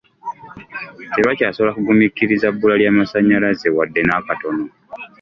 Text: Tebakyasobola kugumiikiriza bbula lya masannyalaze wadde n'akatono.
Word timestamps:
Tebakyasobola 1.15 1.75
kugumiikiriza 1.77 2.47
bbula 2.53 2.75
lya 2.81 2.91
masannyalaze 2.97 3.67
wadde 3.77 4.01
n'akatono. 4.05 4.63